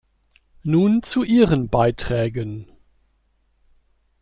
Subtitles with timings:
[0.63, 2.65] Nun zu Ihren Beiträgen.